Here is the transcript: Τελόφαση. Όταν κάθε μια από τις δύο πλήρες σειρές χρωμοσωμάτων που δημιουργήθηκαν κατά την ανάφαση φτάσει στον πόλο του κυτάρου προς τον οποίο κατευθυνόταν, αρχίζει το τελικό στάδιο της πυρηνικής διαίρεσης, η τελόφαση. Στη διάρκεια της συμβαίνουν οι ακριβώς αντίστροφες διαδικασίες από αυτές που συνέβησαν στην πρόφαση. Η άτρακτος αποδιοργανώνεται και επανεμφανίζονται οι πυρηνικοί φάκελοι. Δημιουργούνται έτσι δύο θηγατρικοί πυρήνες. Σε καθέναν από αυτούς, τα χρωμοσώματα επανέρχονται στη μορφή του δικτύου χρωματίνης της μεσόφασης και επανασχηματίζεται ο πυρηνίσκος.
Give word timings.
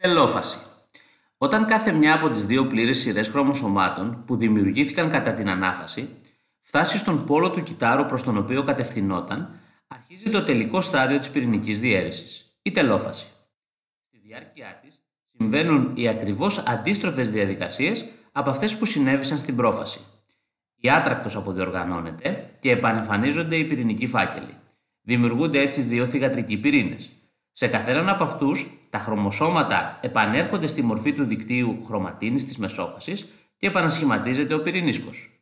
Τελόφαση. 0.00 0.58
Όταν 1.38 1.66
κάθε 1.66 1.92
μια 1.92 2.14
από 2.14 2.30
τις 2.30 2.46
δύο 2.46 2.66
πλήρες 2.66 2.98
σειρές 2.98 3.28
χρωμοσωμάτων 3.28 4.24
που 4.26 4.36
δημιουργήθηκαν 4.36 5.10
κατά 5.10 5.32
την 5.32 5.48
ανάφαση 5.48 6.08
φτάσει 6.62 6.98
στον 6.98 7.24
πόλο 7.24 7.50
του 7.50 7.62
κυτάρου 7.62 8.04
προς 8.04 8.22
τον 8.22 8.36
οποίο 8.36 8.62
κατευθυνόταν, 8.62 9.60
αρχίζει 9.88 10.30
το 10.30 10.44
τελικό 10.44 10.80
στάδιο 10.80 11.18
της 11.18 11.30
πυρηνικής 11.30 11.80
διαίρεσης, 11.80 12.58
η 12.62 12.70
τελόφαση. 12.70 13.26
Στη 14.06 14.18
διάρκεια 14.18 14.80
της 14.82 15.02
συμβαίνουν 15.38 15.92
οι 15.96 16.08
ακριβώς 16.08 16.58
αντίστροφες 16.58 17.30
διαδικασίες 17.30 18.04
από 18.32 18.50
αυτές 18.50 18.76
που 18.76 18.84
συνέβησαν 18.84 19.38
στην 19.38 19.56
πρόφαση. 19.56 20.00
Η 20.76 20.90
άτρακτος 20.90 21.36
αποδιοργανώνεται 21.36 22.50
και 22.60 22.70
επανεμφανίζονται 22.70 23.56
οι 23.56 23.64
πυρηνικοί 23.64 24.06
φάκελοι. 24.06 24.56
Δημιουργούνται 25.00 25.60
έτσι 25.60 25.82
δύο 25.82 26.06
θηγατρικοί 26.06 26.56
πυρήνες. 26.56 27.12
Σε 27.58 27.66
καθέναν 27.66 28.08
από 28.08 28.24
αυτούς, 28.24 28.66
τα 28.90 28.98
χρωμοσώματα 28.98 29.98
επανέρχονται 30.00 30.66
στη 30.66 30.82
μορφή 30.82 31.12
του 31.12 31.24
δικτύου 31.24 31.84
χρωματίνης 31.84 32.44
της 32.44 32.56
μεσόφασης 32.56 33.28
και 33.56 33.66
επανασχηματίζεται 33.66 34.54
ο 34.54 34.62
πυρηνίσκος. 34.62 35.37